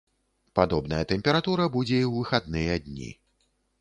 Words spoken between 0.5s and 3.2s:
Падобная тэмпература будзе і ў выхадныя дні.